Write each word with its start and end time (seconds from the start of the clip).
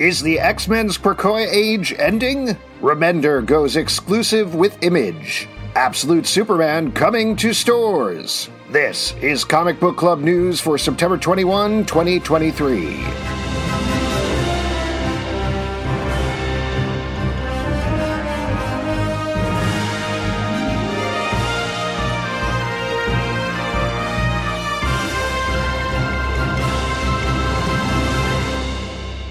Is 0.00 0.22
the 0.22 0.40
X 0.40 0.66
Men's 0.66 0.96
Krakoa 0.96 1.46
age 1.46 1.92
ending? 1.98 2.56
Remender 2.80 3.44
goes 3.44 3.76
exclusive 3.76 4.54
with 4.54 4.82
Image. 4.82 5.46
Absolute 5.76 6.26
Superman 6.26 6.90
coming 6.92 7.36
to 7.36 7.52
stores. 7.52 8.48
This 8.70 9.12
is 9.20 9.44
Comic 9.44 9.78
Book 9.78 9.98
Club 9.98 10.20
news 10.20 10.58
for 10.58 10.78
September 10.78 11.18
21, 11.18 11.84
2023. 11.84 13.39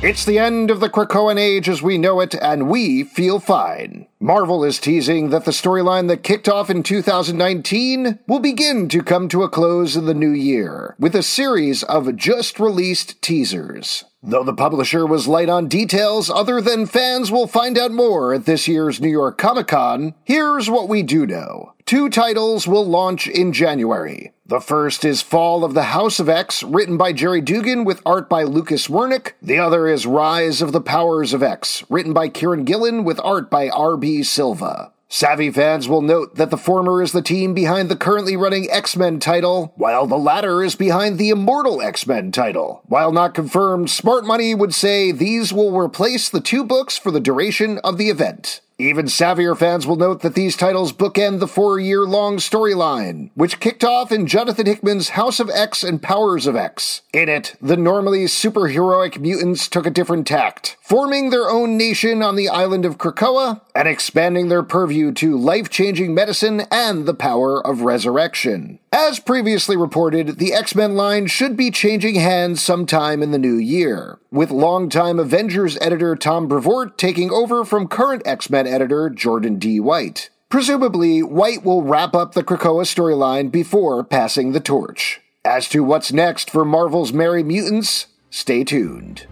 It's 0.10 0.26
the 0.26 0.40
end 0.40 0.72
of 0.72 0.80
the 0.80 0.90
Krakoan 0.90 1.40
age 1.40 1.70
as 1.70 1.84
we 1.84 2.00
know 2.00 2.20
it, 2.20 2.34
and 2.34 2.68
we 2.68 3.04
feel 3.04 3.40
fine. 3.40 4.08
Marvel 4.20 4.64
is 4.64 4.80
teasing 4.80 5.30
that 5.30 5.46
the 5.46 5.52
storyline 5.52 6.08
that 6.08 6.24
kicked 6.24 6.50
off 6.50 6.72
in 6.72 6.82
2019 6.82 8.18
will 8.26 8.40
begin 8.40 8.90
to 8.90 9.04
come 9.04 9.30
to 9.30 9.44
a 9.44 9.50
close 9.50 9.96
in 9.96 10.08
the 10.08 10.16
new 10.16 10.32
year, 10.32 10.96
with 10.98 11.16
a 11.16 11.22
series 11.22 11.84
of 11.84 12.16
just 12.16 12.60
released 12.60 13.22
teasers. 13.22 14.04
Though 14.24 14.44
the 14.44 14.52
publisher 14.52 15.06
was 15.06 15.28
light 15.28 15.48
on 15.48 15.68
details 15.68 16.32
other 16.32 16.60
than 16.60 16.88
fans 16.88 17.32
will 17.32 17.46
find 17.46 17.78
out 17.78 17.92
more 17.92 18.34
at 18.34 18.46
this 18.46 18.68
year's 18.68 19.00
New 19.00 19.12
York 19.12 19.38
Comic 19.38 19.68
Con, 19.68 20.16
here's 20.24 20.72
what 20.72 20.90
we 20.90 21.04
do 21.04 21.28
know. 21.28 21.74
Two 21.90 22.08
titles 22.08 22.68
will 22.68 22.86
launch 22.86 23.28
in 23.28 23.52
January. 23.52 24.32
The 24.46 24.60
first 24.60 25.04
is 25.04 25.24
Fall 25.24 25.64
of 25.64 25.74
the 25.74 25.86
House 25.86 26.20
of 26.20 26.30
X, 26.30 26.62
written 26.62 26.98
by 26.98 27.14
Gerry 27.14 27.42
Duggan 27.42 27.84
with 27.84 28.00
art 28.06 28.30
by 28.30 28.44
Lucas 28.44 28.88
Werneck. 28.88 29.32
The 29.42 29.58
other 29.58 29.88
is 29.88 30.06
Rise 30.06 30.62
of 30.62 30.72
the 30.72 30.82
Powers 30.82 31.34
of 31.34 31.42
X, 31.42 31.84
written 31.90 32.14
by 32.14 32.30
Kieron 32.30 32.64
Gillen 32.64 33.06
with 33.06 33.20
art 33.24 33.50
by 33.50 33.70
R.B. 33.70 34.22
Silva. 34.22 34.94
Savvy 35.08 35.50
fans 35.50 35.90
will 35.90 36.04
note 36.04 36.36
that 36.36 36.52
the 36.52 36.58
former 36.58 37.02
is 37.02 37.12
the 37.12 37.24
team 37.24 37.56
behind 37.56 37.90
the 37.90 37.96
currently 37.96 38.38
running 38.38 38.70
X 38.70 38.96
Men 38.96 39.20
title, 39.20 39.74
while 39.76 40.06
the 40.06 40.16
latter 40.16 40.64
is 40.64 40.76
behind 40.76 41.18
the 41.18 41.32
Immortal 41.32 41.82
X 41.82 42.06
Men 42.06 42.32
title. 42.32 42.84
While 42.86 43.12
not 43.12 43.34
confirmed, 43.34 43.90
Smart 43.90 44.26
Money 44.26 44.54
would 44.54 44.76
say 44.76 45.12
these 45.12 45.52
will 45.52 45.76
replace 45.76 46.30
the 46.30 46.40
two 46.40 46.64
books 46.64 47.00
for 47.00 47.10
the 47.10 47.20
duration 47.20 47.80
of 47.80 47.98
the 47.98 48.12
event. 48.12 48.62
Even 48.82 49.08
savvier 49.08 49.58
fans 49.58 49.86
will 49.86 49.98
note 49.98 50.22
that 50.22 50.36
these 50.36 50.56
titles 50.56 50.94
bookend 50.94 51.42
the 51.42 51.50
four 51.50 51.82
year 51.82 52.06
long 52.06 52.38
storyline, 52.38 53.30
which 53.36 53.60
kicked 53.60 53.84
off 53.84 54.10
in 54.10 54.26
Jonathan 54.26 54.66
Hickman's 54.66 55.10
House 55.10 55.42
of 55.42 55.50
X 55.50 55.84
and 55.84 56.02
Powers 56.02 56.48
of 56.48 56.56
X. 56.56 57.02
In 57.12 57.28
it, 57.28 57.58
the 57.62 57.76
normally 57.76 58.24
superheroic 58.24 59.20
mutants 59.20 59.68
took 59.68 59.86
a 59.86 59.90
different 59.90 60.26
tact, 60.26 60.78
forming 60.80 61.30
their 61.30 61.50
own 61.50 61.76
nation 61.76 62.24
on 62.24 62.38
the 62.38 62.48
island 62.48 62.86
of 62.86 62.98
Krakoa 62.98 63.60
and 63.76 63.90
expanding 63.90 64.48
their 64.48 64.64
purview 64.64 65.12
to 65.12 65.38
life 65.38 65.70
changing 65.70 66.16
medicine 66.16 66.62
and 66.72 67.06
the 67.06 67.14
power 67.14 67.66
of 67.68 67.82
resurrection. 67.82 68.80
As 69.02 69.18
previously 69.18 69.78
reported, 69.78 70.40
the 70.40 70.52
X 70.52 70.76
Men 70.76 70.96
line 70.96 71.28
should 71.28 71.56
be 71.56 71.72
changing 71.72 72.16
hands 72.16 72.62
sometime 72.62 73.24
in 73.24 73.32
the 73.32 73.40
new 73.40 73.56
year, 73.56 74.20
with 74.30 74.52
longtime 74.52 75.20
Avengers 75.20 75.78
editor 75.80 76.18
Tom 76.18 76.50
Brevoort 76.50 76.98
taking 76.98 77.32
over 77.32 77.64
from 77.64 77.88
current 77.88 78.22
X 78.26 78.50
Men 78.50 78.68
editor 78.68 79.10
Jordan 79.10 79.58
D. 79.58 79.80
White. 79.80 80.30
Presumably, 80.50 81.24
White 81.24 81.64
will 81.64 81.82
wrap 81.82 82.14
up 82.14 82.34
the 82.34 82.44
Krakoa 82.44 82.84
storyline 82.84 83.50
before 83.50 84.04
passing 84.04 84.52
the 84.52 84.60
torch. 84.60 85.22
As 85.46 85.70
to 85.70 85.82
what's 85.82 86.12
next 86.12 86.50
for 86.50 86.66
Marvel's 86.66 87.14
Merry 87.14 87.42
Mutants, 87.42 88.08
stay 88.30 88.66
tuned. 88.66 89.28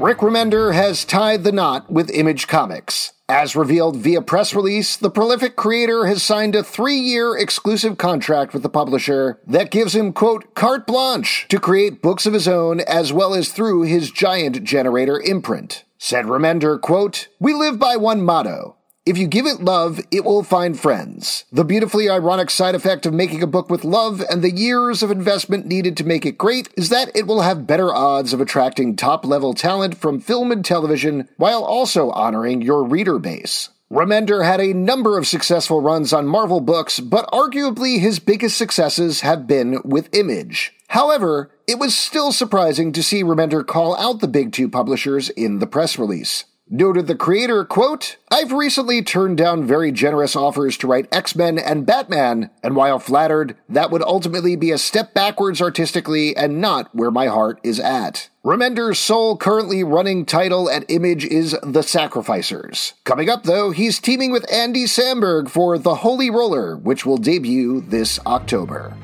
Rick 0.00 0.18
Remender 0.20 0.72
has 0.72 1.04
tied 1.04 1.44
the 1.44 1.52
knot 1.52 1.92
with 1.92 2.08
Image 2.08 2.48
Comics. 2.48 3.12
As 3.28 3.54
revealed 3.54 3.96
via 3.96 4.22
press 4.22 4.54
release, 4.54 4.96
the 4.96 5.10
prolific 5.10 5.56
creator 5.56 6.06
has 6.06 6.22
signed 6.22 6.54
a 6.54 6.64
three 6.64 6.96
year 6.96 7.36
exclusive 7.36 7.98
contract 7.98 8.54
with 8.54 8.62
the 8.62 8.70
publisher 8.70 9.38
that 9.46 9.70
gives 9.70 9.94
him, 9.94 10.14
quote, 10.14 10.54
carte 10.54 10.86
blanche 10.86 11.44
to 11.50 11.60
create 11.60 12.00
books 12.00 12.24
of 12.24 12.32
his 12.32 12.48
own 12.48 12.80
as 12.80 13.12
well 13.12 13.34
as 13.34 13.52
through 13.52 13.82
his 13.82 14.10
giant 14.10 14.64
generator 14.64 15.20
imprint. 15.20 15.84
Said 15.98 16.24
Remender, 16.24 16.80
quote, 16.80 17.28
We 17.38 17.52
live 17.52 17.78
by 17.78 17.96
one 17.96 18.22
motto 18.22 18.76
if 19.06 19.16
you 19.16 19.26
give 19.26 19.46
it 19.46 19.62
love, 19.62 19.98
it 20.10 20.24
will 20.24 20.42
find 20.42 20.78
friends. 20.78 21.44
The 21.50 21.64
beautifully 21.64 22.10
ironic 22.10 22.50
side 22.50 22.74
effect 22.74 23.06
of 23.06 23.14
making 23.14 23.42
a 23.42 23.46
book 23.46 23.70
with 23.70 23.84
love 23.84 24.22
and 24.30 24.42
the 24.42 24.50
years 24.50 25.02
of 25.02 25.10
investment 25.10 25.66
needed 25.66 25.96
to 25.96 26.04
make 26.04 26.26
it 26.26 26.36
great 26.36 26.68
is 26.76 26.90
that 26.90 27.10
it 27.14 27.26
will 27.26 27.40
have 27.40 27.66
better 27.66 27.94
odds 27.94 28.32
of 28.32 28.40
attracting 28.40 28.96
top 28.96 29.24
level 29.24 29.54
talent 29.54 29.96
from 29.96 30.20
film 30.20 30.52
and 30.52 30.64
television 30.64 31.28
while 31.38 31.64
also 31.64 32.10
honoring 32.10 32.60
your 32.60 32.84
reader 32.84 33.18
base. 33.18 33.70
Remender 33.90 34.44
had 34.44 34.60
a 34.60 34.74
number 34.74 35.18
of 35.18 35.26
successful 35.26 35.80
runs 35.80 36.12
on 36.12 36.26
Marvel 36.26 36.60
books, 36.60 37.00
but 37.00 37.28
arguably 37.32 37.98
his 37.98 38.20
biggest 38.20 38.56
successes 38.56 39.22
have 39.22 39.48
been 39.48 39.80
with 39.84 40.14
Image. 40.14 40.72
However, 40.88 41.50
it 41.66 41.78
was 41.78 41.96
still 41.96 42.30
surprising 42.30 42.92
to 42.92 43.02
see 43.02 43.24
Remender 43.24 43.66
call 43.66 43.96
out 43.96 44.20
the 44.20 44.28
big 44.28 44.52
two 44.52 44.68
publishers 44.68 45.30
in 45.30 45.58
the 45.58 45.66
press 45.66 45.98
release. 45.98 46.44
Noted 46.72 47.08
the 47.08 47.16
creator, 47.16 47.64
quote, 47.64 48.16
I've 48.30 48.52
recently 48.52 49.02
turned 49.02 49.36
down 49.36 49.66
very 49.66 49.90
generous 49.90 50.36
offers 50.36 50.76
to 50.76 50.86
write 50.86 51.08
X-Men 51.10 51.58
and 51.58 51.84
Batman, 51.84 52.50
and 52.62 52.76
while 52.76 53.00
flattered, 53.00 53.56
that 53.68 53.90
would 53.90 54.02
ultimately 54.02 54.54
be 54.54 54.70
a 54.70 54.78
step 54.78 55.12
backwards 55.12 55.60
artistically 55.60 56.36
and 56.36 56.60
not 56.60 56.94
where 56.94 57.10
my 57.10 57.26
heart 57.26 57.58
is 57.64 57.80
at. 57.80 58.30
Remender's 58.44 59.00
sole 59.00 59.36
currently 59.36 59.82
running 59.82 60.24
title 60.24 60.70
at 60.70 60.88
Image 60.88 61.24
is 61.24 61.56
The 61.64 61.82
Sacrificers. 61.82 62.92
Coming 63.02 63.28
up 63.28 63.42
though, 63.42 63.72
he's 63.72 63.98
teaming 63.98 64.30
with 64.30 64.50
Andy 64.52 64.84
Samberg 64.84 65.50
for 65.50 65.76
The 65.76 65.96
Holy 65.96 66.30
Roller, 66.30 66.76
which 66.76 67.04
will 67.04 67.18
debut 67.18 67.80
this 67.80 68.20
October. 68.26 68.94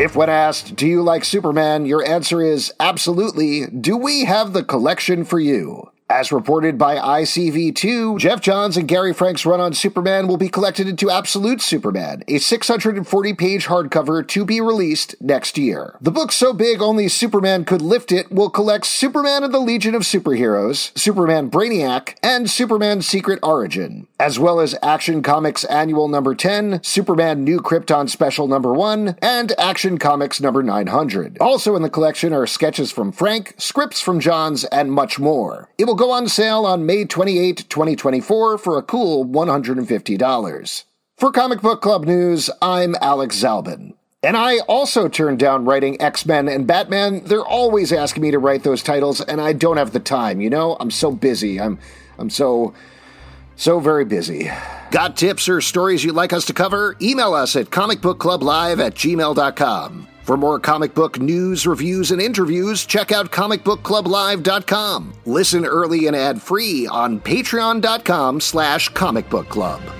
If 0.00 0.16
when 0.16 0.30
asked, 0.30 0.76
do 0.76 0.86
you 0.86 1.02
like 1.02 1.26
Superman, 1.26 1.84
your 1.84 2.02
answer 2.02 2.40
is 2.40 2.72
absolutely, 2.80 3.66
do 3.66 3.98
we 3.98 4.24
have 4.24 4.54
the 4.54 4.64
collection 4.64 5.26
for 5.26 5.38
you? 5.38 5.92
As 6.10 6.32
reported 6.32 6.76
by 6.76 6.96
ICV2, 6.96 8.18
Geoff 8.18 8.40
Johns 8.40 8.76
and 8.76 8.88
Gary 8.88 9.14
Frank's 9.14 9.46
run 9.46 9.60
on 9.60 9.72
Superman 9.72 10.26
will 10.26 10.36
be 10.36 10.48
collected 10.48 10.88
into 10.88 11.08
Absolute 11.08 11.60
Superman, 11.60 12.24
a 12.26 12.38
640 12.38 13.34
page 13.34 13.66
hardcover 13.66 14.26
to 14.26 14.44
be 14.44 14.60
released 14.60 15.14
next 15.20 15.56
year. 15.56 15.96
The 16.00 16.10
book 16.10 16.32
so 16.32 16.52
big 16.52 16.82
only 16.82 17.06
Superman 17.06 17.64
could 17.64 17.80
lift 17.80 18.10
it 18.10 18.32
will 18.32 18.50
collect 18.50 18.86
Superman 18.86 19.44
and 19.44 19.54
the 19.54 19.60
Legion 19.60 19.94
of 19.94 20.02
Superheroes, 20.02 20.90
Superman 20.98 21.48
Brainiac, 21.48 22.16
and 22.24 22.50
Superman's 22.50 23.06
Secret 23.06 23.38
Origin, 23.44 24.08
as 24.18 24.36
well 24.36 24.58
as 24.58 24.74
Action 24.82 25.22
Comics 25.22 25.62
Annual 25.62 26.08
number 26.08 26.34
10, 26.34 26.82
Superman 26.82 27.44
New 27.44 27.60
Krypton 27.60 28.10
Special 28.10 28.48
number 28.48 28.72
1, 28.72 29.16
and 29.22 29.52
Action 29.60 29.96
Comics 29.96 30.40
number 30.40 30.64
900. 30.64 31.38
Also 31.40 31.76
in 31.76 31.82
the 31.82 31.88
collection 31.88 32.32
are 32.32 32.48
sketches 32.48 32.90
from 32.90 33.12
Frank, 33.12 33.54
scripts 33.58 34.00
from 34.00 34.18
Johns, 34.18 34.64
and 34.64 34.90
much 34.90 35.20
more. 35.20 35.68
It 35.78 35.84
will 35.84 35.99
go 36.00 36.12
on 36.12 36.26
sale 36.26 36.64
on 36.64 36.86
May 36.86 37.04
28, 37.04 37.68
2024 37.68 38.56
for 38.56 38.78
a 38.78 38.82
cool 38.82 39.26
$150. 39.26 40.84
For 41.18 41.30
Comic 41.30 41.60
Book 41.60 41.82
Club 41.82 42.06
News, 42.06 42.48
I'm 42.62 42.96
Alex 43.02 43.36
Zalben. 43.36 43.92
And 44.22 44.34
I 44.34 44.60
also 44.60 45.08
turned 45.08 45.38
down 45.38 45.66
writing 45.66 46.00
X 46.00 46.24
Men 46.24 46.48
and 46.48 46.66
Batman. 46.66 47.22
They're 47.24 47.44
always 47.44 47.92
asking 47.92 48.22
me 48.22 48.30
to 48.30 48.38
write 48.38 48.62
those 48.62 48.82
titles, 48.82 49.20
and 49.20 49.42
I 49.42 49.52
don't 49.52 49.76
have 49.76 49.92
the 49.92 50.00
time, 50.00 50.40
you 50.40 50.48
know? 50.48 50.78
I'm 50.80 50.90
so 50.90 51.12
busy. 51.12 51.60
I'm 51.60 51.78
I'm 52.18 52.30
so 52.30 52.72
so 53.56 53.78
very 53.78 54.06
busy. 54.06 54.50
Got 54.90 55.18
tips 55.18 55.50
or 55.50 55.60
stories 55.60 56.02
you'd 56.02 56.14
like 56.14 56.32
us 56.32 56.46
to 56.46 56.54
cover? 56.54 56.96
Email 57.02 57.34
us 57.34 57.56
at 57.56 57.66
comicbookclublive 57.66 58.82
at 58.82 58.94
gmail.com. 58.94 60.08
For 60.22 60.36
more 60.36 60.60
comic 60.60 60.94
book 60.94 61.18
news, 61.18 61.66
reviews, 61.66 62.10
and 62.10 62.20
interviews, 62.20 62.84
check 62.86 63.10
out 63.12 63.30
comicbookclublive.com. 63.30 65.12
Listen 65.26 65.64
early 65.64 66.06
and 66.06 66.16
ad-free 66.16 66.86
on 66.86 67.20
patreon.com 67.20 68.40
slash 68.40 68.90
comicbookclub. 68.92 69.99